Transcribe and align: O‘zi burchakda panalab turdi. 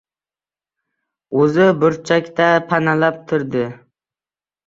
O‘zi 1.43 1.67
burchakda 1.83 2.47
panalab 2.71 3.19
turdi. 3.33 3.67